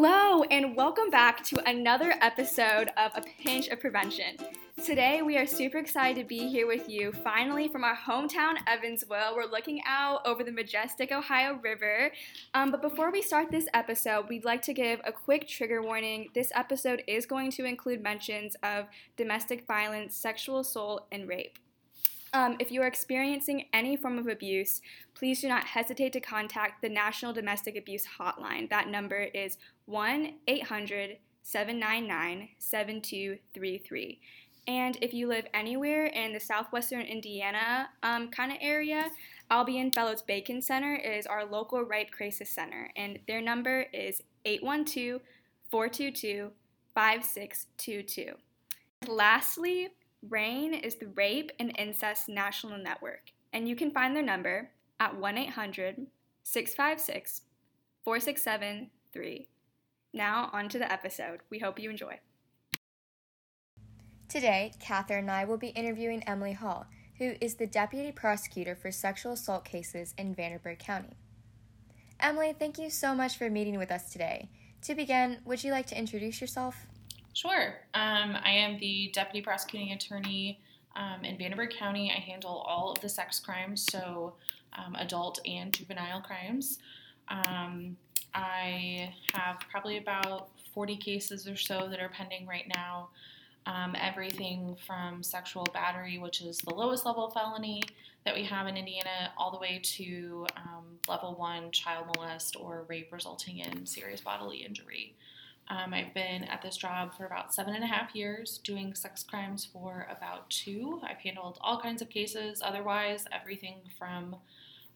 [0.00, 4.36] Hello, and welcome back to another episode of A Pinch of Prevention.
[4.84, 9.34] Today, we are super excited to be here with you finally from our hometown, Evansville.
[9.34, 12.12] We're looking out over the majestic Ohio River.
[12.54, 16.28] Um, but before we start this episode, we'd like to give a quick trigger warning.
[16.32, 18.86] This episode is going to include mentions of
[19.16, 21.58] domestic violence, sexual assault, and rape.
[22.32, 24.80] Um, if you are experiencing any form of abuse,
[25.14, 28.68] please do not hesitate to contact the National Domestic Abuse Hotline.
[28.68, 29.56] That number is
[29.86, 34.20] 1 800 799 7233.
[34.66, 39.08] And if you live anywhere in the southwestern Indiana um, kind of area,
[39.50, 45.22] Albion Fellows Bacon Center is our local rape crisis center, and their number is 812
[45.70, 46.50] 422
[46.94, 48.34] 5622.
[49.06, 49.88] Lastly,
[50.26, 55.16] RAINN is the Rape and Incest National Network, and you can find their number at
[55.16, 56.06] 1 800
[56.42, 57.42] 656
[58.04, 59.46] 4673.
[60.12, 61.40] Now, on to the episode.
[61.50, 62.18] We hope you enjoy.
[64.28, 66.86] Today, Catherine and I will be interviewing Emily Hall,
[67.18, 71.16] who is the Deputy Prosecutor for Sexual Assault Cases in Vanderburgh County.
[72.18, 74.50] Emily, thank you so much for meeting with us today.
[74.82, 76.86] To begin, would you like to introduce yourself?
[77.38, 77.76] Sure.
[77.94, 80.58] Um, I am the deputy prosecuting attorney
[80.96, 82.10] um, in Vanderburgh County.
[82.10, 84.34] I handle all of the sex crimes, so
[84.76, 86.80] um, adult and juvenile crimes.
[87.28, 87.96] Um,
[88.34, 93.10] I have probably about 40 cases or so that are pending right now.
[93.66, 97.84] Um, everything from sexual battery, which is the lowest level felony
[98.24, 102.84] that we have in Indiana, all the way to um, level one child molest or
[102.88, 105.14] rape resulting in serious bodily injury.
[105.70, 109.22] Um, I've been at this job for about seven and a half years, doing sex
[109.22, 111.00] crimes for about two.
[111.02, 114.36] I've handled all kinds of cases, otherwise, everything from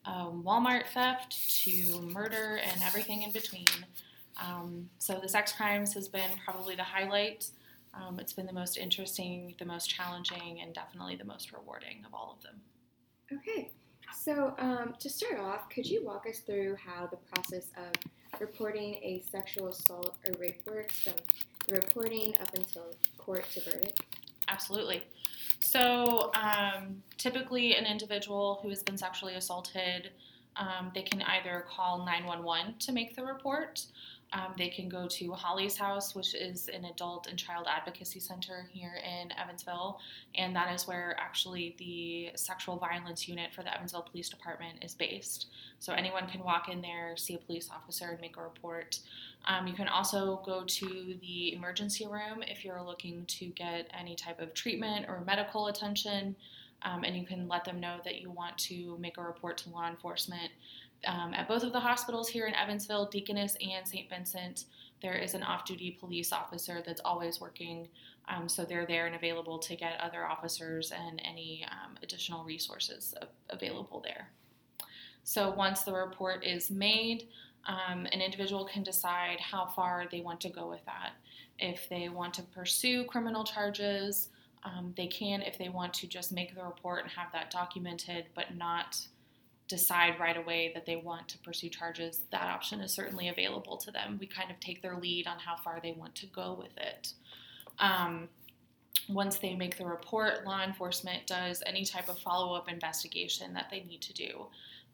[0.06, 3.66] um, Walmart theft to murder and everything in between.
[4.42, 7.50] Um, so, the sex crimes has been probably the highlight.
[7.92, 12.14] Um, it's been the most interesting, the most challenging, and definitely the most rewarding of
[12.14, 12.60] all of them.
[13.30, 13.70] Okay,
[14.14, 18.94] so um, to start off, could you walk us through how the process of reporting
[18.94, 21.14] a sexual assault or rape works from
[21.70, 22.86] reporting up until
[23.18, 24.00] court to verdict?
[24.48, 25.02] Absolutely.
[25.60, 30.10] So, um, typically, an individual who has been sexually assaulted,
[30.56, 33.86] um, they can either call 911 to make the report.
[34.32, 38.66] Um, they can go to Holly's House, which is an adult and child advocacy center
[38.72, 40.00] here in Evansville,
[40.34, 44.94] and that is where actually the sexual violence unit for the Evansville Police Department is
[44.94, 45.48] based.
[45.80, 49.00] So anyone can walk in there, see a police officer, and make a report.
[49.46, 54.14] Um, you can also go to the emergency room if you're looking to get any
[54.14, 56.36] type of treatment or medical attention,
[56.82, 59.70] um, and you can let them know that you want to make a report to
[59.70, 60.50] law enforcement.
[61.06, 64.08] Um, at both of the hospitals here in Evansville, Deaconess and St.
[64.08, 64.64] Vincent,
[65.00, 67.88] there is an off duty police officer that's always working.
[68.28, 73.14] Um, so they're there and available to get other officers and any um, additional resources
[73.50, 74.28] available there.
[75.24, 77.28] So once the report is made,
[77.66, 81.12] um, an individual can decide how far they want to go with that.
[81.58, 84.28] If they want to pursue criminal charges,
[84.64, 85.42] um, they can.
[85.42, 88.98] If they want to just make the report and have that documented, but not
[89.76, 93.90] decide right away that they want to pursue charges, that option is certainly available to
[93.90, 94.16] them.
[94.20, 97.12] We kind of take their lead on how far they want to go with it.
[97.78, 98.28] Um,
[99.08, 103.68] once they make the report, law enforcement does any type of follow up investigation that
[103.70, 104.46] they need to do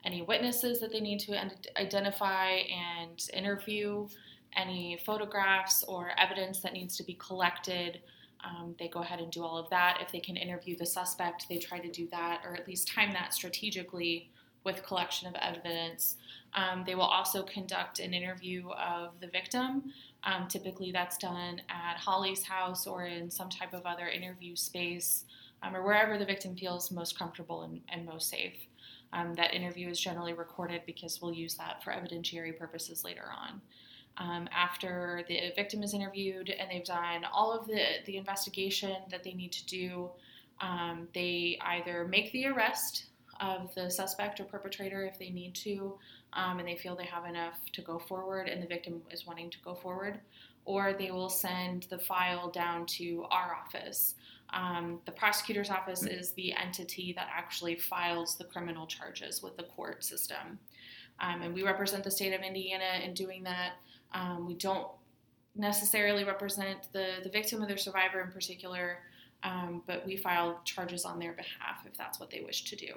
[0.04, 1.38] any witnesses that they need to
[1.76, 4.08] identify and interview,
[4.56, 8.00] any photographs or evidence that needs to be collected.
[8.44, 9.98] Um, they go ahead and do all of that.
[10.00, 13.12] If they can interview the suspect, they try to do that or at least time
[13.12, 14.30] that strategically
[14.68, 16.16] with collection of evidence.
[16.52, 19.94] Um, they will also conduct an interview of the victim.
[20.24, 25.24] Um, typically, that's done at Holly's house or in some type of other interview space
[25.62, 28.56] um, or wherever the victim feels most comfortable and, and most safe.
[29.14, 33.62] Um, that interview is generally recorded because we'll use that for evidentiary purposes later on.
[34.18, 39.24] Um, after the victim is interviewed and they've done all of the, the investigation that
[39.24, 40.10] they need to do,
[40.60, 43.04] um, they either make the arrest
[43.40, 45.98] of the suspect or perpetrator if they need to,
[46.32, 49.50] um, and they feel they have enough to go forward and the victim is wanting
[49.50, 50.20] to go forward,
[50.64, 54.14] or they will send the file down to our office.
[54.50, 59.64] Um, the prosecutor's office is the entity that actually files the criminal charges with the
[59.64, 60.58] court system.
[61.20, 63.72] Um, and we represent the state of Indiana in doing that.
[64.12, 64.88] Um, we don't
[65.56, 68.98] necessarily represent the, the victim or their survivor in particular,
[69.42, 72.94] um, but we file charges on their behalf if that's what they wish to do.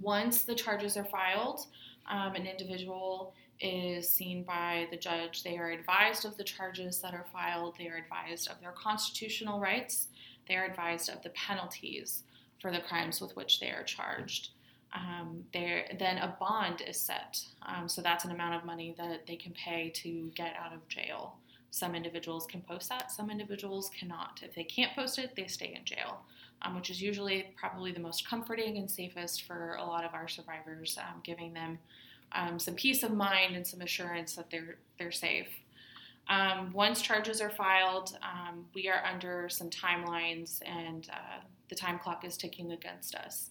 [0.00, 1.66] Once the charges are filed,
[2.08, 5.42] um, an individual is seen by the judge.
[5.42, 9.60] They are advised of the charges that are filed, they are advised of their constitutional
[9.60, 10.08] rights,
[10.46, 12.22] they are advised of the penalties
[12.60, 14.50] for the crimes with which they are charged.
[14.94, 17.42] Um, then a bond is set.
[17.62, 20.86] Um, so that's an amount of money that they can pay to get out of
[20.88, 21.36] jail.
[21.70, 24.40] Some individuals can post that, some individuals cannot.
[24.42, 26.22] If they can't post it, they stay in jail,
[26.62, 30.28] um, which is usually probably the most comforting and safest for a lot of our
[30.28, 31.78] survivors, um, giving them
[32.32, 35.48] um, some peace of mind and some assurance that they're they're safe.
[36.28, 41.98] Um, once charges are filed, um, we are under some timelines, and uh, the time
[41.98, 43.50] clock is ticking against us.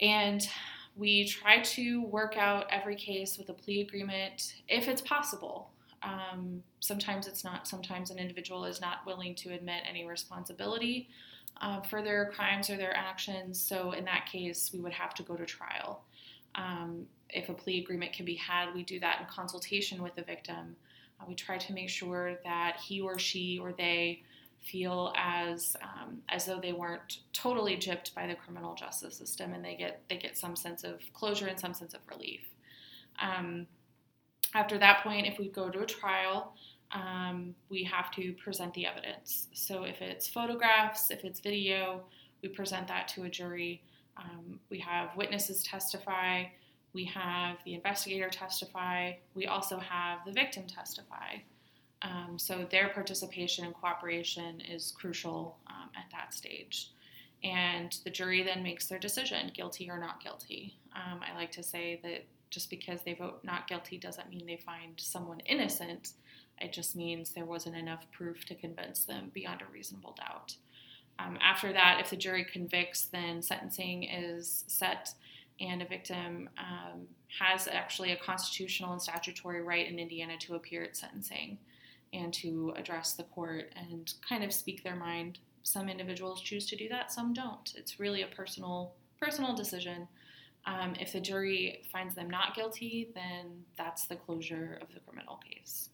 [0.00, 0.48] And
[0.96, 5.70] we try to work out every case with a plea agreement if it's possible.
[6.02, 7.66] Um, sometimes it's not.
[7.66, 11.08] Sometimes an individual is not willing to admit any responsibility
[11.60, 13.60] uh, for their crimes or their actions.
[13.60, 16.04] So, in that case, we would have to go to trial.
[16.54, 20.22] Um, if a plea agreement can be had, we do that in consultation with the
[20.22, 20.76] victim.
[21.20, 24.22] Uh, we try to make sure that he or she or they
[24.62, 29.64] feel as um, as though they weren't totally gypped by the criminal justice system, and
[29.64, 32.40] they get they get some sense of closure and some sense of relief.
[33.20, 33.66] Um,
[34.54, 36.54] after that point, if we go to a trial,
[36.92, 39.48] um, we have to present the evidence.
[39.52, 42.02] So if it's photographs, if it's video,
[42.42, 43.82] we present that to a jury.
[44.16, 46.44] Um, we have witnesses testify.
[46.94, 49.12] We have the investigator testify.
[49.34, 51.36] We also have the victim testify.
[52.02, 56.92] Um, so their participation and cooperation is crucial um, at that stage.
[57.44, 60.76] And the jury then makes their decision, guilty or not guilty.
[60.94, 64.56] Um, I like to say that just because they vote not guilty doesn't mean they
[64.56, 66.12] find someone innocent.
[66.60, 70.56] It just means there wasn't enough proof to convince them beyond a reasonable doubt.
[71.18, 75.12] Um, after that, if the jury convicts, then sentencing is set,
[75.60, 77.06] and a victim um,
[77.40, 81.58] has actually a constitutional and statutory right in Indiana to appear at sentencing
[82.12, 85.40] and to address the court and kind of speak their mind.
[85.64, 87.74] Some individuals choose to do that, some don't.
[87.76, 90.06] It's really a personal personal decision.
[90.64, 95.36] Um, if the jury finds them not guilty, then that's the closure of the criminal
[95.36, 95.90] case.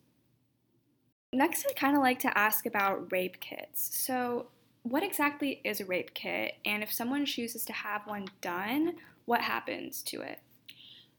[1.34, 3.90] Next, I'd kind of like to ask about rape kits.
[3.92, 4.46] So,
[4.84, 6.54] what exactly is a rape kit?
[6.64, 8.94] And if someone chooses to have one done,
[9.24, 10.38] what happens to it?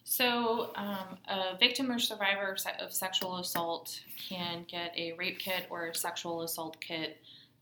[0.06, 5.88] So, um, a victim or survivor of sexual assault can get a rape kit or
[5.88, 7.17] a sexual assault kit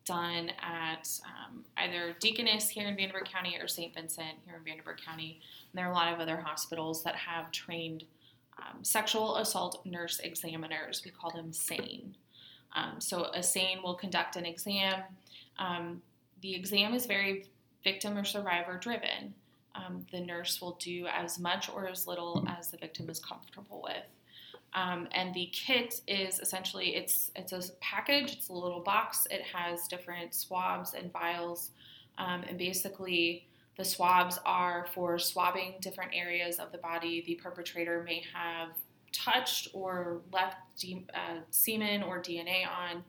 [0.05, 3.93] done at um, either Deaconess here in Vanderburgh County or St.
[3.95, 5.39] Vincent here in Vanderburgh County.
[5.71, 8.03] And there are a lot of other hospitals that have trained
[8.59, 11.01] um, sexual assault nurse examiners.
[11.03, 12.15] We call them SANE.
[12.75, 15.01] Um, so, a SANE will conduct an exam.
[15.59, 16.01] Um,
[16.41, 17.45] the exam is very
[17.83, 19.33] victim or survivor driven
[19.75, 23.81] um, the nurse will do as much or as little as the victim is comfortable
[23.83, 24.03] with.
[24.75, 28.33] Um, and the kit is essentially it's it's a package.
[28.33, 29.27] It's a little box.
[29.29, 31.71] It has different swabs and vials,
[32.17, 33.45] um, and basically
[33.77, 38.69] the swabs are for swabbing different areas of the body the perpetrator may have
[39.13, 43.03] touched or left de- uh, semen or DNA on.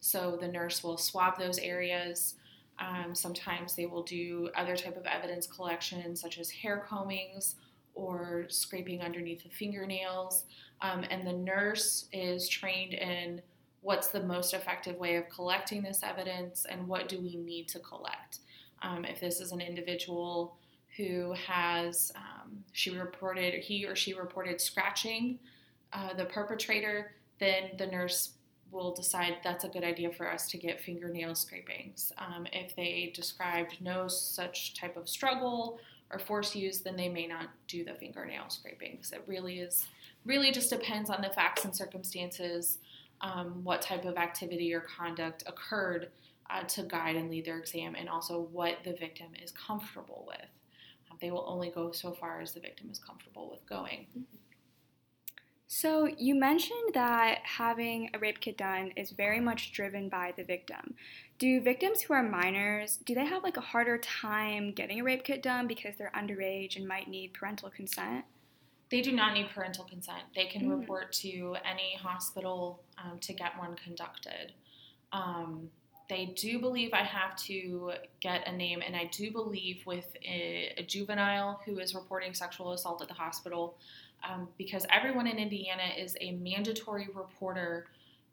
[0.00, 2.34] So the nurse will swab those areas.
[2.78, 7.54] Um, sometimes they will do other type of evidence collection, such as hair combings
[7.94, 10.44] or scraping underneath the fingernails.
[10.80, 13.42] Um, and the nurse is trained in
[13.82, 17.78] what's the most effective way of collecting this evidence and what do we need to
[17.80, 18.38] collect.
[18.82, 20.56] Um, if this is an individual
[20.96, 22.12] who has,
[22.50, 25.38] um, she reported, he or she reported scratching
[25.92, 28.32] uh, the perpetrator, then the nurse
[28.70, 32.12] will decide that's a good idea for us to get fingernail scrapings.
[32.18, 35.80] Um, if they described no such type of struggle
[36.12, 39.12] or force use, then they may not do the fingernail scrapings.
[39.12, 39.86] It really is,
[40.24, 42.78] really just depends on the facts and circumstances,
[43.20, 46.10] um, what type of activity or conduct occurred
[46.48, 50.48] uh, to guide and lead their exam, and also what the victim is comfortable with.
[51.20, 54.06] They will only go so far as the victim is comfortable with going.
[54.10, 54.36] Mm-hmm.
[55.72, 60.42] So, you mentioned that having a rape kit done is very much driven by the
[60.42, 60.94] victim.
[61.38, 65.22] Do victims who are minors, do they have like a harder time getting a rape
[65.22, 68.24] kit done because they're underage and might need parental consent?
[68.90, 70.22] They do not need parental consent.
[70.34, 70.80] They can mm.
[70.80, 74.52] report to any hospital um, to get one conducted.
[75.12, 75.70] Um,
[76.10, 80.74] they do believe I have to get a name, and I do believe with a,
[80.76, 83.76] a juvenile who is reporting sexual assault at the hospital,
[84.28, 87.86] um, because everyone in Indiana is a mandatory reporter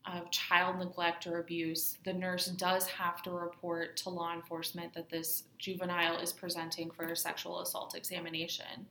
[0.06, 5.10] of child neglect or abuse, the nurse does have to report to law enforcement that
[5.10, 8.88] this juvenile is presenting for a sexual assault examination.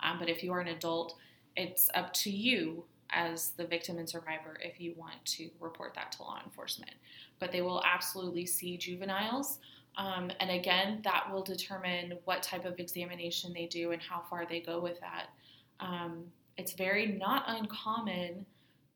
[0.00, 1.16] Um, but if you are an adult,
[1.56, 6.12] it's up to you as the victim and survivor if you want to report that
[6.12, 6.92] to law enforcement.
[7.38, 9.58] But they will absolutely see juveniles.
[9.96, 14.46] Um, and again, that will determine what type of examination they do and how far
[14.46, 15.28] they go with that.
[15.80, 16.24] Um,
[16.56, 18.46] it's very not uncommon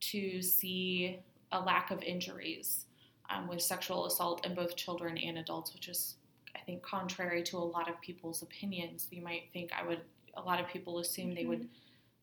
[0.01, 1.19] to see
[1.53, 2.87] a lack of injuries
[3.29, 6.17] um, with sexual assault in both children and adults, which is,
[6.55, 9.09] I think, contrary to a lot of people's opinions.
[9.11, 10.01] You might think I would,
[10.35, 11.35] a lot of people assume mm-hmm.
[11.35, 11.75] they would mm-hmm.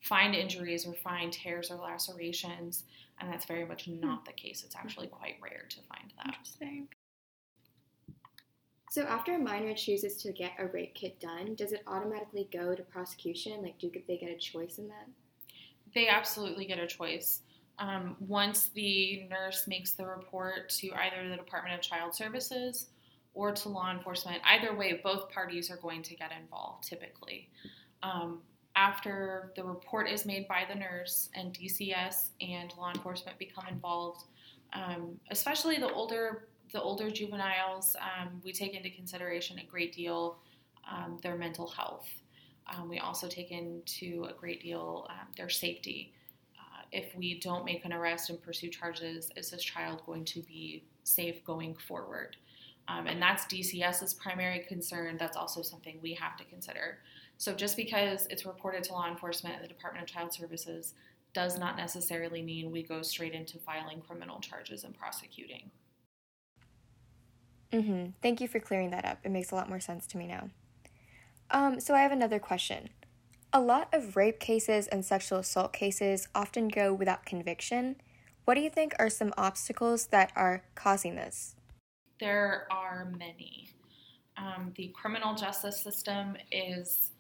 [0.01, 2.83] Find injuries or find tears or lacerations,
[3.19, 3.99] and that's very much hmm.
[3.99, 4.63] not the case.
[4.63, 6.27] It's actually quite rare to find that.
[6.27, 6.87] Interesting.
[8.89, 12.73] So after a minor chooses to get a rape kit done, does it automatically go
[12.73, 13.61] to prosecution?
[13.61, 15.07] Like, do they get a choice in that?
[15.93, 17.41] They absolutely get a choice.
[17.79, 22.87] Um, once the nurse makes the report to either the Department of Child Services
[23.33, 27.49] or to law enforcement, either way, both parties are going to get involved typically.
[28.01, 28.39] Um,
[28.77, 34.25] after the report is made by the nurse and DCS and law enforcement become involved,
[34.73, 40.37] um, especially the older the older juveniles, um, we take into consideration a great deal
[40.91, 42.09] um, their mental health.
[42.67, 46.13] Um, we also take into a great deal um, their safety
[46.91, 50.83] if we don't make an arrest and pursue charges, is this child going to be
[51.03, 52.37] safe going forward?
[52.87, 55.17] Um, and that's DCS's primary concern.
[55.17, 56.99] That's also something we have to consider.
[57.37, 60.93] So just because it's reported to law enforcement and the Department of Child Services
[61.33, 65.69] does not necessarily mean we go straight into filing criminal charges and prosecuting.
[67.71, 68.11] Mm-hmm.
[68.21, 69.19] Thank you for clearing that up.
[69.23, 70.49] It makes a lot more sense to me now.
[71.51, 72.89] Um, so I have another question.
[73.53, 77.97] A lot of rape cases and sexual assault cases often go without conviction.
[78.45, 81.56] What do you think are some obstacles that are causing this?
[82.19, 83.69] There are many.
[84.37, 87.11] Um, the criminal justice system is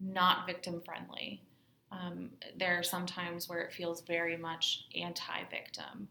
[0.00, 1.42] not victim friendly.
[1.92, 6.08] Um, there are some times where it feels very much anti victim.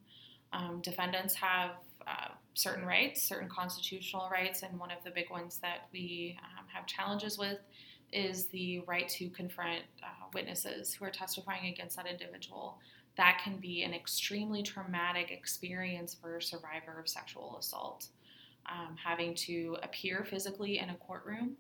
[0.53, 1.71] Um, defendants have
[2.07, 6.65] uh, certain rights, certain constitutional rights, and one of the big ones that we um,
[6.73, 7.59] have challenges with
[8.11, 12.77] is the right to confront uh, witnesses who are testifying against that individual.
[13.17, 18.07] That can be an extremely traumatic experience for a survivor of sexual assault.
[18.67, 21.55] Um, having to appear physically in a courtroom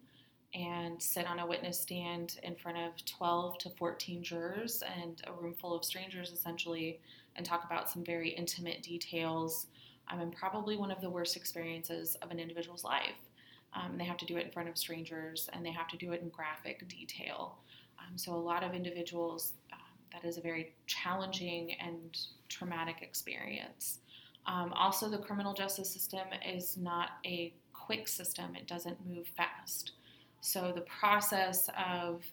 [0.55, 5.33] and sit on a witness stand in front of 12 to 14 jurors and a
[5.33, 6.99] room full of strangers essentially
[7.35, 9.67] and talk about some very intimate details
[10.09, 13.29] um, and probably one of the worst experiences of an individual's life.
[13.73, 16.13] Um, they have to do it in front of strangers and they have to do
[16.13, 17.57] it in graphic detail.
[17.99, 19.75] Um, so, a lot of individuals, uh,
[20.13, 23.99] that is a very challenging and traumatic experience.
[24.47, 29.93] Um, also, the criminal justice system is not a quick system, it doesn't move fast.
[30.41, 32.23] So, the process of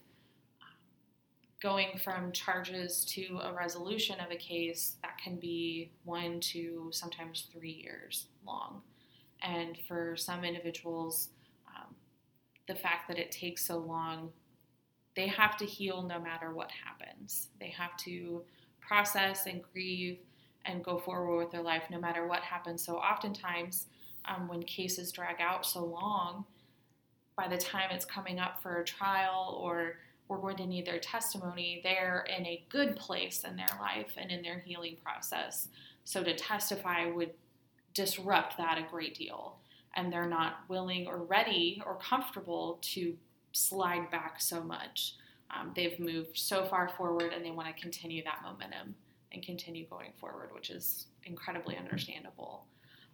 [1.63, 7.47] going from charges to a resolution of a case that can be one to sometimes
[7.53, 8.81] three years long.
[9.41, 11.29] And for some individuals,
[11.67, 11.95] um,
[12.67, 14.29] the fact that it takes so long,
[15.15, 17.47] they have to heal no matter what happens.
[17.61, 18.43] They have to
[18.81, 20.19] process and grieve
[20.65, 22.83] and go forward with their life no matter what happens.
[22.83, 23.87] So, oftentimes,
[24.25, 26.45] um, when cases drag out so long,
[27.35, 30.99] by the time it's coming up for a trial or we're going to need their
[30.99, 35.67] testimony, they're in a good place in their life and in their healing process.
[36.05, 37.31] So, to testify would
[37.93, 39.57] disrupt that a great deal.
[39.95, 43.15] And they're not willing or ready or comfortable to
[43.51, 45.15] slide back so much.
[45.51, 48.95] Um, they've moved so far forward and they want to continue that momentum
[49.33, 52.65] and continue going forward, which is incredibly understandable.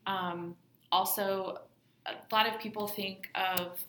[0.06, 0.56] Um,
[0.92, 1.60] also,
[2.06, 3.84] a lot of people think of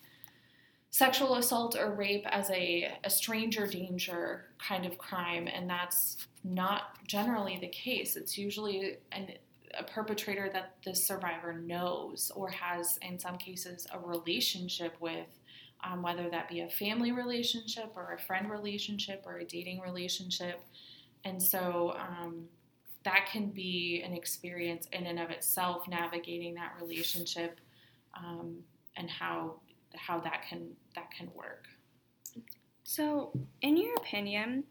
[0.90, 6.98] sexual assault or rape as a, a stranger danger kind of crime, and that's not
[7.06, 8.16] generally the case.
[8.16, 9.28] It's usually an
[9.78, 15.26] a perpetrator that the survivor knows or has, in some cases, a relationship with,
[15.84, 20.60] um, whether that be a family relationship or a friend relationship or a dating relationship.
[21.24, 22.44] And so um,
[23.04, 27.58] that can be an experience in and of itself, navigating that relationship
[28.16, 28.56] um,
[28.96, 29.56] and how
[29.96, 31.66] how that can that can work.
[32.84, 34.64] So, in your opinion,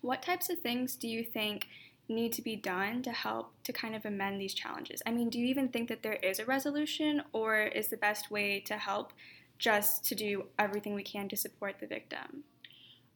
[0.00, 1.68] what types of things do you think
[2.08, 5.02] need to be done to help to kind of amend these challenges?
[5.06, 8.30] I mean, do you even think that there is a resolution, or is the best
[8.30, 9.12] way to help
[9.58, 12.44] just to do everything we can to support the victim?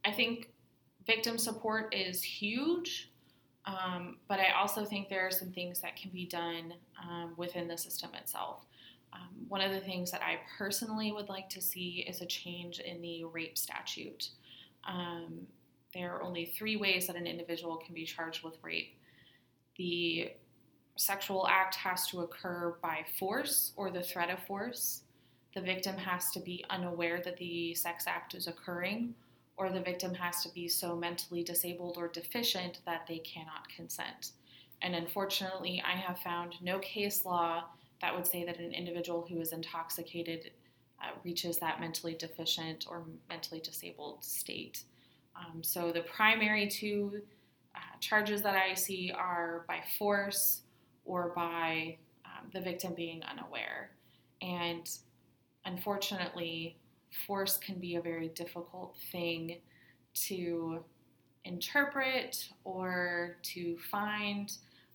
[0.05, 0.49] I think
[1.07, 3.09] victim support is huge,
[3.65, 7.67] um, but I also think there are some things that can be done um, within
[7.67, 8.65] the system itself.
[9.13, 12.79] Um, one of the things that I personally would like to see is a change
[12.79, 14.29] in the rape statute.
[14.85, 15.47] Um,
[15.93, 18.93] there are only three ways that an individual can be charged with rape.
[19.77, 20.31] The
[20.97, 25.01] sexual act has to occur by force or the threat of force.
[25.55, 29.15] The victim has to be unaware that the sex act is occurring,
[29.57, 34.31] or the victim has to be so mentally disabled or deficient that they cannot consent.
[34.81, 37.63] And unfortunately, I have found no case law
[38.01, 40.51] that would say that an individual who is intoxicated
[41.01, 44.83] uh, reaches that mentally deficient or mentally disabled state.
[45.35, 47.21] Um, so the primary two
[47.75, 50.61] uh, charges that I see are by force
[51.05, 53.91] or by um, the victim being unaware.
[54.41, 54.89] And
[55.65, 56.77] unfortunately,
[57.25, 59.59] force can be a very difficult thing
[60.13, 60.83] to
[61.45, 64.51] interpret or to find,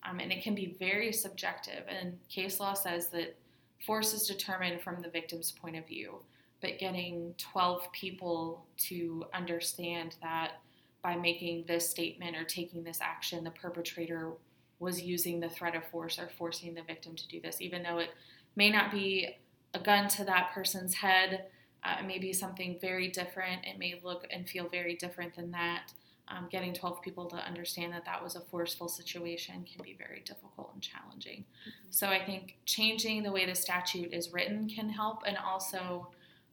[0.09, 1.85] um, and it can be very subjective.
[1.89, 3.37] And case law says that
[3.85, 6.17] force is determined from the victim's point of view,
[6.61, 10.61] but getting 12 people to understand that
[11.03, 14.33] by making this statement or taking this action, the perpetrator
[14.79, 17.99] was using the threat of force or forcing the victim to do this, even though
[17.99, 18.11] it
[18.57, 19.37] may not be
[19.75, 21.47] a gun to that person's head.
[21.85, 23.65] Uh, it may be something very different.
[23.65, 25.93] It may look and feel very different than that.
[26.29, 30.23] Um, getting 12 people to understand that that was a forceful situation can be very
[30.25, 31.41] difficult and challenging.
[31.41, 31.89] Mm-hmm.
[31.91, 36.09] So I think changing the way the statute is written can help, and also,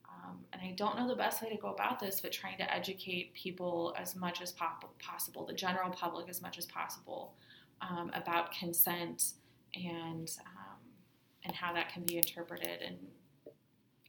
[0.09, 2.73] um, and I don't know the best way to go about this, but trying to
[2.73, 7.35] educate people as much as pop- possible, the general public as much as possible,
[7.81, 9.33] um, about consent
[9.75, 10.79] and um,
[11.45, 12.97] and how that can be interpreted and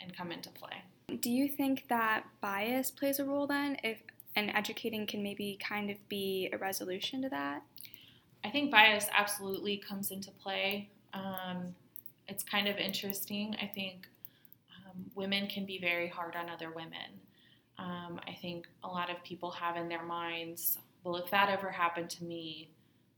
[0.00, 0.82] and come into play.
[1.16, 3.76] Do you think that bias plays a role then?
[3.82, 4.02] If
[4.36, 7.62] and educating can maybe kind of be a resolution to that?
[8.44, 10.88] I think bias absolutely comes into play.
[11.12, 11.74] Um,
[12.28, 13.56] it's kind of interesting.
[13.60, 14.06] I think
[14.70, 17.20] um, women can be very hard on other women.
[17.78, 21.70] Um, I think a lot of people have in their minds, well, if that ever
[21.70, 22.70] happened to me,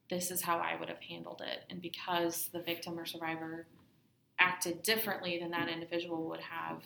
[0.09, 1.65] this is how I would have handled it.
[1.71, 3.67] And because the victim or survivor
[4.39, 6.83] acted differently than that individual would have,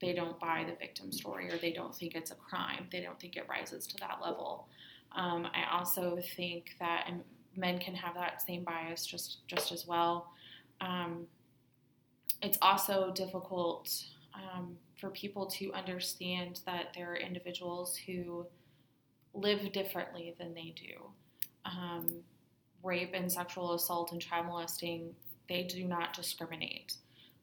[0.00, 2.86] they don't buy the victim story or they don't think it's a crime.
[2.92, 4.68] They don't think it rises to that level.
[5.12, 7.08] Um, I also think that
[7.56, 10.32] men can have that same bias just just as well.
[10.80, 11.26] Um,
[12.42, 13.90] it's also difficult
[14.34, 18.46] um, for people to understand that there are individuals who
[19.32, 21.02] live differently than they do.
[21.64, 22.22] Um,
[22.82, 25.14] rape and sexual assault and child molesting,
[25.48, 26.94] they do not discriminate.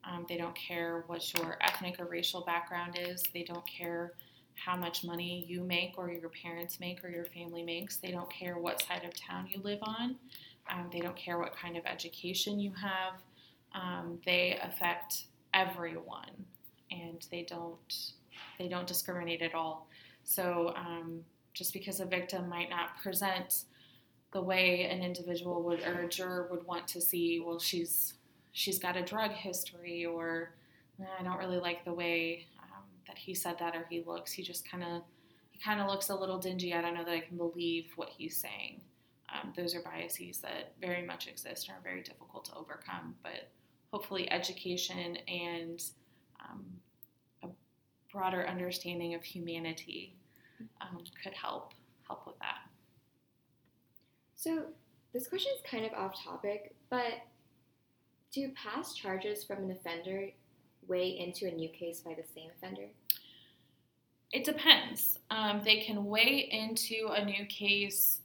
[0.06, 3.24] Um, they don't care what your ethnic or racial background is.
[3.34, 4.14] They don't care
[4.56, 7.98] how much money you make or your parents make or your family makes.
[7.98, 10.16] They don't care what side of town you live on.
[10.72, 13.14] Um, they don't care what kind of education you have.
[13.74, 16.46] Um, they affect everyone,
[16.92, 18.12] and they don't
[18.60, 19.88] they don't discriminate at all.
[20.24, 21.22] So um,
[21.54, 23.64] just because a victim might not present
[24.32, 28.14] the way an individual would or a juror would want to see, well, she's
[28.54, 30.54] she's got a drug history, or
[31.20, 34.32] I don't really like the way um, that he said that or he looks.
[34.32, 35.02] He just kind of
[35.52, 36.74] he kind of looks a little dingy.
[36.74, 38.80] I don't know that I can believe what he's saying.
[39.34, 43.16] Um, those are biases that very much exist and are very difficult to overcome.
[43.24, 43.50] But
[43.92, 45.84] hopefully, education and
[46.40, 46.66] um,
[47.44, 47.48] a
[48.12, 50.16] broader understanding of humanity
[50.82, 51.74] um, could help
[52.08, 52.70] help with that.
[54.36, 54.66] So
[55.14, 57.14] this question is kind of off topic, but
[58.34, 60.30] do past charges from an offender
[60.88, 62.88] weigh into a new case by the same offender?
[64.32, 65.20] It depends.
[65.30, 68.22] Um, they can weigh into a new case,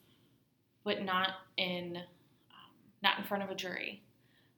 [0.82, 4.02] but not in um, not in front of a jury.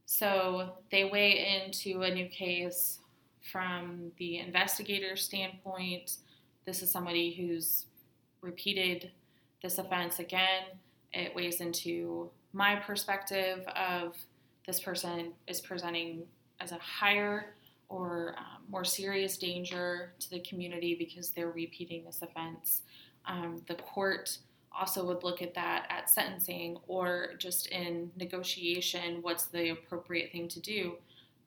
[0.06, 2.98] So they weigh into a new case
[3.50, 6.16] from the investigator's standpoint.
[6.66, 7.86] This is somebody who's
[8.40, 9.10] repeated
[9.62, 10.62] this offense again.
[11.12, 14.16] It weighs into my perspective of
[14.66, 16.24] this person is presenting
[16.60, 17.54] as a higher
[17.88, 22.82] or um, more serious danger to the community because they're repeating this offense.
[23.26, 24.38] Um, the court
[24.72, 30.48] also would look at that at sentencing or just in negotiation what's the appropriate thing
[30.48, 30.94] to do.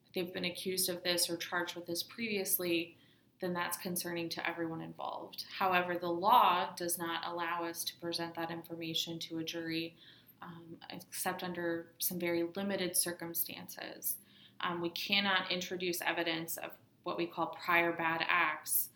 [0.06, 2.98] If they've been accused of this or charged with this previously,
[3.40, 5.46] then that's concerning to everyone involved.
[5.58, 9.96] However, the law does not allow us to present that information to a jury
[10.44, 14.18] um, except under some very limited circumstances.
[14.62, 16.72] Um, we cannot introduce evidence of
[17.04, 18.90] what we call prior bad acts.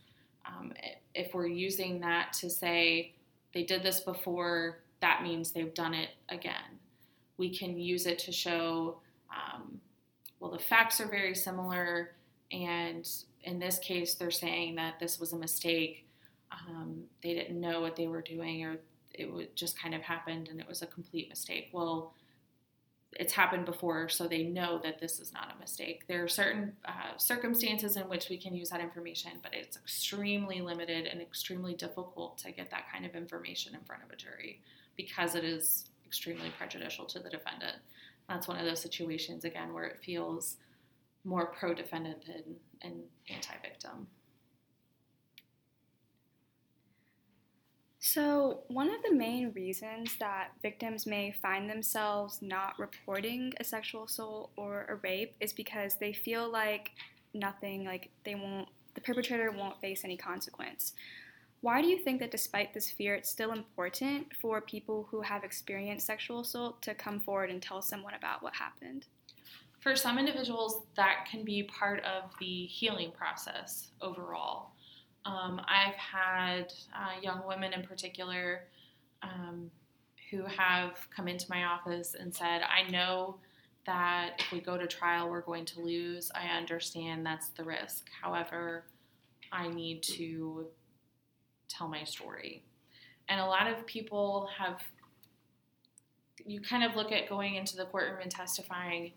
[0.45, 0.73] Um,
[1.13, 3.13] if we're using that to say
[3.53, 6.79] they did this before, that means they've done it again.
[7.38, 9.79] We can use it to show, um,
[10.39, 12.15] well, the facts are very similar,
[12.51, 13.07] and
[13.43, 16.05] in this case, they're saying that this was a mistake.
[16.51, 18.77] um, they didn't know what they were doing or
[19.17, 21.69] it just kind of happened and it was a complete mistake.
[21.71, 22.13] Well,
[23.13, 26.06] it's happened before, so they know that this is not a mistake.
[26.08, 30.62] There are certain uh, circumstances in which we can use that information, but it's extremely
[30.62, 34.62] limited and extremely difficult to get that kind of information in front of a jury
[34.97, 37.77] because it is extremely prejudicial to the defendant.
[38.27, 40.58] That's one of those situations, again, where it feels
[41.23, 44.08] more pro defendant and, and anti victim.
[47.99, 54.03] So, one of the main reasons that victims may find themselves not reporting a sexual
[54.03, 56.91] assault or a rape is because they feel like
[57.33, 60.93] nothing, like they won't, the perpetrator won't face any consequence.
[61.62, 65.43] Why do you think that despite this fear, it's still important for people who have
[65.43, 69.05] experienced sexual assault to come forward and tell someone about what happened?
[69.79, 74.71] For some individuals, that can be part of the healing process overall.
[75.27, 78.61] Um, I've had uh, young women in particular
[79.21, 79.69] um,
[80.31, 83.35] who have come into my office and said, I know
[83.85, 86.31] that if we go to trial, we're going to lose.
[86.33, 88.07] I understand that's the risk.
[88.21, 88.85] However,
[89.51, 90.67] I need to
[91.67, 92.63] tell my story.
[93.27, 94.81] And a lot of people have,
[96.45, 99.11] you kind of look at going into the courtroom and testifying,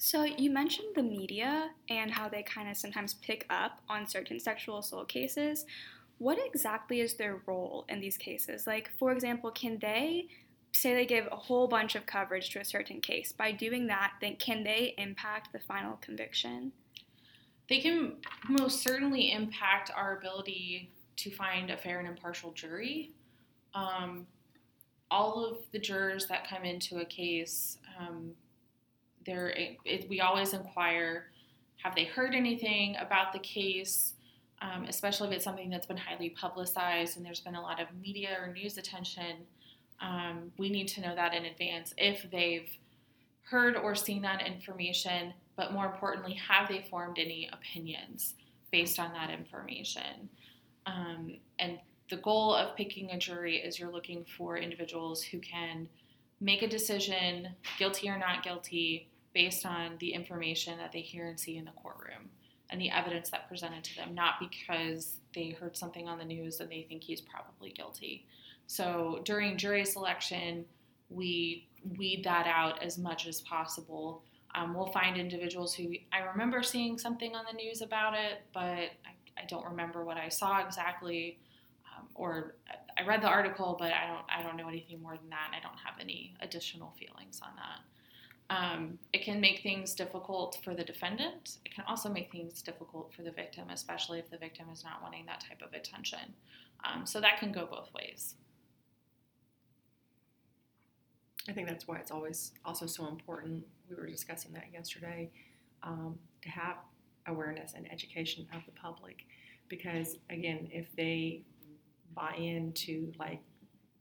[0.05, 4.39] So, you mentioned the media and how they kind of sometimes pick up on certain
[4.39, 5.65] sexual assault cases.
[6.19, 8.67] What exactly is their role in these cases?
[8.67, 10.27] Like, for example, can they
[10.73, 13.33] say they give a whole bunch of coverage to a certain case?
[13.33, 16.73] By doing that, then can they impact the final conviction?
[17.71, 23.13] They can most certainly impact our ability to find a fair and impartial jury.
[23.73, 24.27] Um,
[25.11, 28.33] all of the jurors that come into a case um,
[29.27, 29.49] there
[29.85, 31.27] it, we always inquire
[31.83, 34.15] have they heard anything about the case?
[34.63, 37.89] Um, especially if it's something that's been highly publicized and there's been a lot of
[38.01, 39.45] media or news attention
[40.01, 42.71] um, we need to know that in advance if they've
[43.43, 48.35] heard or seen that information but more importantly have they formed any opinions
[48.75, 50.29] based on that information?
[50.87, 51.79] Um, and
[52.11, 55.89] the goal of picking a jury is you're looking for individuals who can
[56.41, 61.39] make a decision guilty or not guilty based on the information that they hear and
[61.39, 62.31] see in the courtroom
[62.71, 66.61] and the evidence that presented to them, not because they heard something on the news
[66.61, 68.25] and they think he's probably guilty.
[68.67, 70.65] So during jury selection,
[71.11, 71.69] we
[71.99, 74.23] weed that out as much as possible.
[74.55, 78.61] Um, we'll find individuals who I remember seeing something on the news about it, but
[78.63, 78.89] I,
[79.37, 81.39] I don't remember what I saw exactly,
[81.97, 82.55] um, or
[82.97, 85.51] I read the article, but I don't I don't know anything more than that.
[85.57, 87.81] I don't have any additional feelings on that.
[88.51, 91.59] Um, it can make things difficult for the defendant.
[91.65, 95.03] It can also make things difficult for the victim, especially if the victim is not
[95.03, 96.35] wanting that type of attention.
[96.85, 98.35] Um, so that can go both ways.
[101.49, 103.65] I think that's why it's always also so important.
[103.89, 105.31] We were discussing that yesterday
[105.83, 106.77] um, to have
[107.27, 109.25] awareness and education of the public,
[109.69, 111.43] because again, if they
[112.15, 113.41] buy into like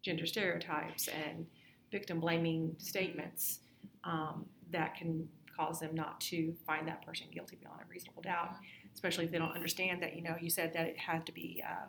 [0.01, 1.45] gender stereotypes and
[1.91, 3.59] victim blaming statements,
[4.03, 8.55] um, that can cause them not to find that person guilty beyond a reasonable doubt,
[8.93, 10.15] especially if they don't understand that.
[10.15, 11.85] You know, you said that it had to be uh,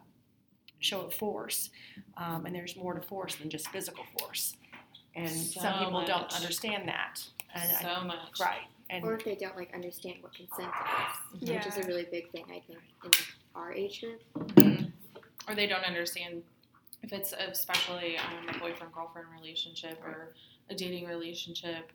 [0.81, 1.71] show of force,
[2.17, 4.55] um, and there's more to force than just physical force.
[5.17, 7.23] And So some people don't understand that.
[7.55, 8.41] And I- so much.
[8.41, 8.63] right.
[8.91, 10.69] And Or if they don't like understand what consent
[11.35, 11.57] is, Yeah.
[11.57, 13.11] which is a really big thing I think in
[13.55, 14.23] our age group.
[14.35, 14.93] Mhm.
[15.49, 16.43] Or they don't understand
[17.03, 20.35] if it's especially um, a boyfriend girlfriend relationship or
[20.69, 21.93] a dating relationship.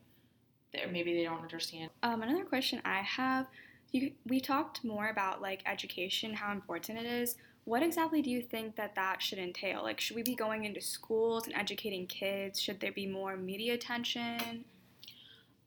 [0.73, 1.89] That maybe they don't understand.
[2.03, 3.47] Um, another question I have,
[3.91, 7.35] you, we talked more about like education, how important it is.
[7.65, 9.83] What exactly do you think that that should entail?
[9.83, 12.59] Like, should we be going into schools and educating kids?
[12.59, 14.65] Should there be more media attention?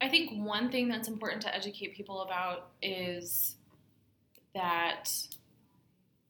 [0.01, 3.55] I think one thing that's important to educate people about is
[4.55, 5.09] that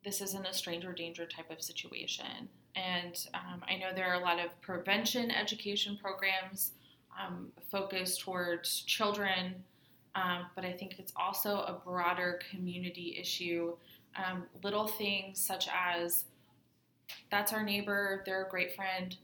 [0.05, 2.49] this isn't a stranger danger type of situation.
[2.77, 6.73] And um, I know there are a lot of prevention education programs
[7.21, 9.55] um, focused towards children,
[10.15, 13.75] um, but I think it's also a broader community issue.
[14.17, 16.27] Um, little things such as
[17.31, 19.17] that's our neighbor, they're a great friend,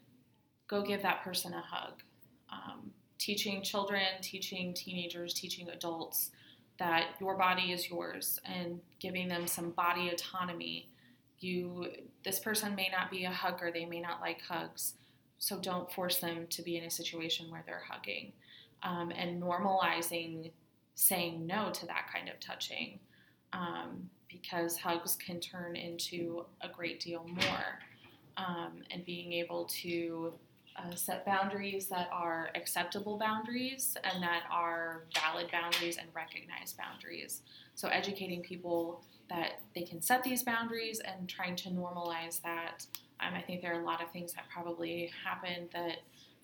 [0.66, 2.02] go give that person a hug.
[2.50, 6.30] Um, teaching children, teaching teenagers, teaching adults
[6.78, 10.88] that your body is yours and giving them some body autonomy.
[11.40, 11.88] You
[12.24, 14.94] this person may not be a hugger, they may not like hugs.
[15.38, 18.32] So don't force them to be in a situation where they're hugging.
[18.82, 20.52] Um, and normalizing
[20.94, 22.98] saying no to that kind of touching.
[23.52, 27.78] Um, because hugs can turn into a great deal more.
[28.36, 30.32] Um, and being able to
[30.76, 37.42] uh, set boundaries that are acceptable boundaries and that are valid boundaries and recognized boundaries.
[37.74, 42.86] So, educating people that they can set these boundaries and trying to normalize that.
[43.20, 45.98] Um, I think there are a lot of things that probably happen that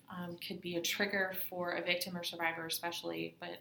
[0.09, 3.57] um, could be a trigger for a victim or survivor, especially, but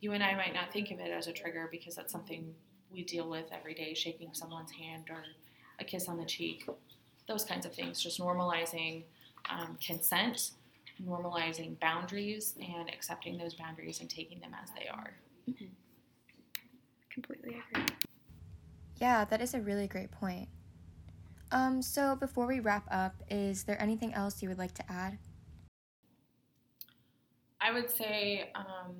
[0.00, 2.54] you and I might not think of it as a trigger because that's something
[2.92, 5.24] we deal with every day shaking someone's hand or
[5.80, 6.68] a kiss on the cheek,
[7.26, 9.02] those kinds of things, just normalizing
[9.50, 10.52] um, consent,
[11.04, 15.14] normalizing boundaries, and accepting those boundaries and taking them as they are.
[17.10, 17.86] Completely agree.
[19.00, 20.48] Yeah, that is a really great point.
[21.54, 25.16] Um, so before we wrap up, is there anything else you would like to add?
[27.60, 28.96] I would say um,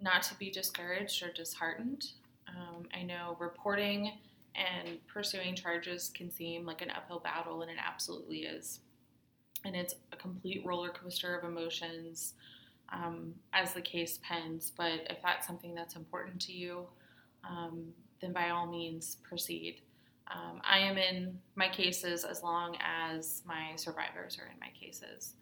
[0.00, 2.12] not to be discouraged or disheartened.
[2.48, 4.12] Um, I know reporting
[4.54, 8.80] and pursuing charges can seem like an uphill battle, and it absolutely is.
[9.66, 12.32] And it's a complete roller coaster of emotions
[12.88, 14.72] um, as the case pens.
[14.74, 16.86] But if that's something that's important to you,
[17.44, 17.88] um,
[18.22, 19.82] then by all means proceed.
[20.30, 25.34] Um, I am in my cases as long as my survivors are in my cases.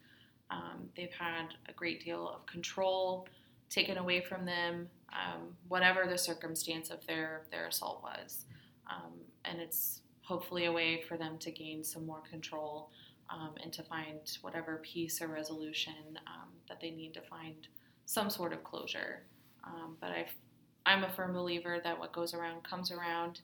[0.51, 3.27] Um, they've had a great deal of control
[3.69, 8.45] taken away from them, um, whatever the circumstance of their, their assault was.
[8.89, 9.13] Um,
[9.45, 12.91] and it's hopefully a way for them to gain some more control
[13.29, 17.67] um, and to find whatever peace or resolution um, that they need to find
[18.05, 19.25] some sort of closure.
[20.01, 20.35] But I've,
[20.85, 23.41] I'm a firm believer that what goes around comes around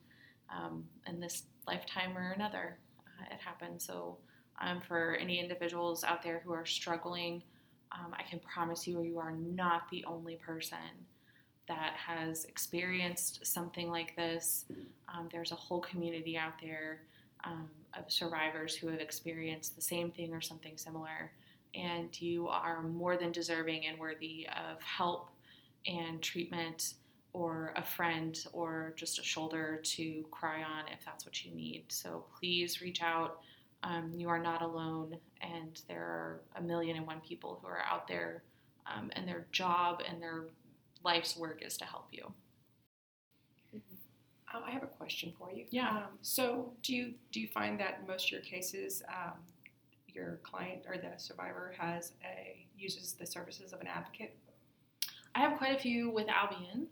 [0.56, 2.78] um, in this lifetime or another.
[2.98, 3.84] Uh, it happens.
[3.84, 4.18] So
[4.60, 7.42] um, for any individuals out there who are struggling,
[7.92, 10.78] um, I can promise you, you are not the only person
[11.68, 14.64] that has experienced something like this.
[15.08, 17.02] Um, there's a whole community out there
[17.44, 21.32] um, of survivors who have experienced the same thing or something similar,
[21.74, 25.30] and you are more than deserving and worthy of help
[25.86, 26.94] and treatment.
[27.34, 31.84] Or a friend, or just a shoulder to cry on if that's what you need.
[31.88, 33.40] So please reach out.
[33.84, 37.82] Um, you are not alone, and there are a million and one people who are
[37.90, 38.42] out there,
[38.86, 40.44] um, and their job and their
[41.02, 42.32] life's work is to help you.
[44.54, 45.64] Um, I have a question for you.
[45.70, 45.88] Yeah.
[45.88, 49.32] Um, so, do you do you find that most of your cases, um,
[50.08, 54.36] your client or the survivor has a uses the services of an advocate?
[55.34, 56.86] I have quite a few with Albion.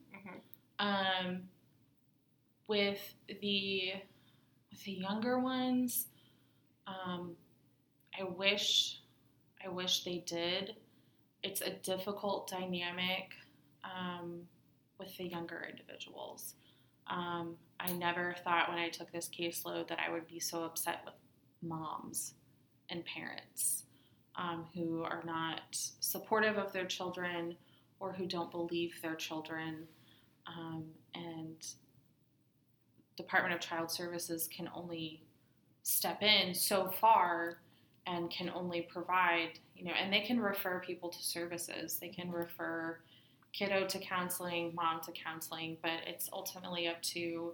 [0.80, 1.42] Um,
[2.66, 3.92] with the
[4.70, 6.06] with the younger ones,
[6.86, 7.36] um,
[8.18, 9.00] I wish
[9.64, 10.74] I wish they did.
[11.42, 13.32] it's a difficult dynamic
[13.84, 14.42] um,
[14.98, 16.54] with the younger individuals.
[17.06, 21.00] Um, I never thought when I took this caseload that I would be so upset
[21.04, 21.14] with
[21.62, 22.34] moms
[22.90, 23.84] and parents
[24.36, 25.62] um, who are not
[26.00, 27.56] supportive of their children
[27.98, 29.88] or who don't believe their children.
[30.46, 31.66] Um, and
[33.16, 35.22] Department of Child Services can only
[35.82, 37.58] step in so far
[38.06, 41.98] and can only provide, you know, and they can refer people to services.
[42.00, 42.98] They can refer
[43.52, 47.52] kiddo to counseling, mom to counseling, but it's ultimately up to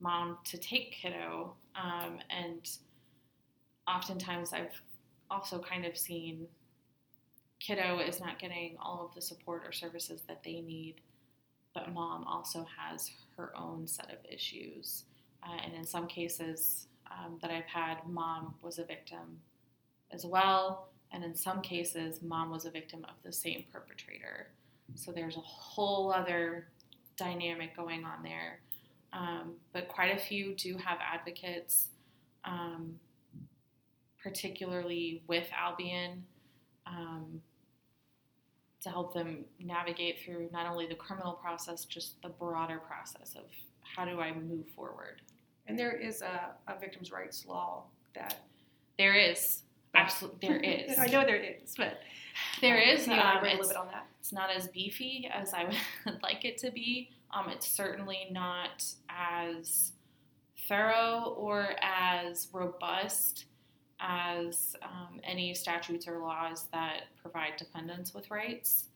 [0.00, 1.54] mom to take kiddo.
[1.76, 2.68] Um, and
[3.86, 4.80] oftentimes I've
[5.30, 6.46] also kind of seen
[7.60, 10.96] kiddo is not getting all of the support or services that they need,
[11.74, 15.04] but mom also has her own set of issues.
[15.42, 19.40] Uh, and in some cases um, that I've had, mom was a victim
[20.10, 20.88] as well.
[21.12, 24.48] And in some cases, mom was a victim of the same perpetrator.
[24.94, 26.68] So there's a whole other
[27.16, 28.60] dynamic going on there.
[29.12, 31.88] Um, but quite a few do have advocates,
[32.44, 32.98] um,
[34.22, 36.24] particularly with Albion,
[36.86, 37.42] um,
[38.82, 43.44] to help them navigate through not only the criminal process, just the broader process of
[43.82, 45.20] how do I move forward.
[45.66, 48.40] And there is a, a victims' rights law that
[48.98, 49.62] there is.
[49.94, 50.98] Absolutely, there is.
[50.98, 52.00] I know there is, but
[52.60, 53.06] there um, is.
[53.06, 54.06] You um, a little bit on that?
[54.20, 55.64] It's not as beefy as I
[56.06, 57.10] would like it to be.
[57.32, 59.92] Um, it's certainly not as
[60.68, 63.46] thorough or as robust
[64.02, 68.88] as um, any statutes or laws that provide defendants with rights.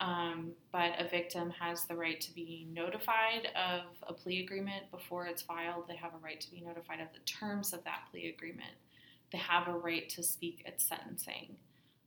[0.00, 5.26] Um, but a victim has the right to be notified of a plea agreement before
[5.26, 5.84] it's filed.
[5.88, 8.72] They have a right to be notified of the terms of that plea agreement.
[9.30, 11.54] They have a right to speak at sentencing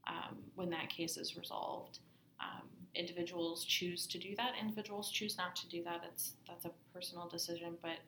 [0.08, 2.00] um, when that case is resolved.
[2.40, 4.54] Um, individuals choose to do that.
[4.60, 6.02] Individuals choose not to do that.
[6.12, 8.00] It's that's a personal decision, but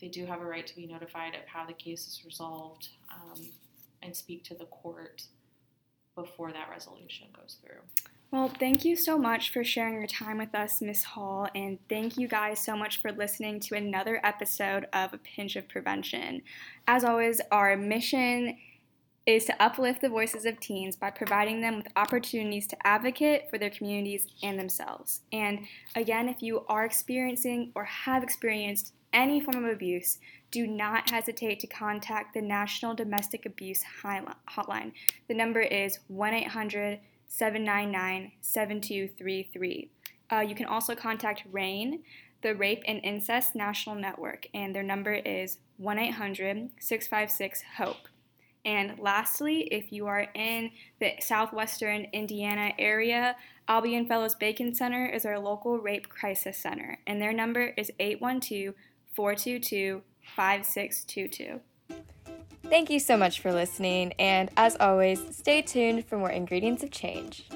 [0.00, 3.40] they do have a right to be notified of how the case is resolved um,
[4.02, 5.24] and speak to the court
[6.14, 7.80] before that resolution goes through.
[8.30, 11.02] Well, thank you so much for sharing your time with us, Ms.
[11.02, 15.56] Hall, and thank you guys so much for listening to another episode of A Pinch
[15.56, 16.42] of Prevention.
[16.86, 18.56] As always, our mission
[19.26, 23.58] is to uplift the voices of teens by providing them with opportunities to advocate for
[23.58, 25.20] their communities and themselves.
[25.32, 30.18] And again, if you are experiencing or have experienced any form of abuse,
[30.50, 34.92] do not hesitate to contact the National Domestic Abuse Hotline.
[35.28, 39.90] The number is 1 800 799 7233.
[40.32, 42.00] Uh, you can also contact RAINN,
[42.42, 48.08] the Rape and Incest National Network, and their number is 1 800 656 HOPE.
[48.64, 53.36] And lastly, if you are in the southwestern Indiana area,
[53.68, 58.74] Albion Fellows Bacon Center is our local rape crisis center, and their number is 812
[59.14, 60.02] 422
[60.36, 61.60] 5622.
[62.64, 66.90] Thank you so much for listening, and as always, stay tuned for more ingredients of
[66.90, 67.48] change.